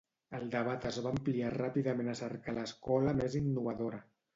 El 0.37 0.45
debat 0.55 0.87
es 0.91 0.97
va 1.05 1.11
ampliar 1.17 1.53
ràpidament 1.57 2.11
a 2.15 2.19
cercar 2.25 2.59
l'escola 2.59 3.19
més 3.23 3.41
innovadora. 3.47 4.07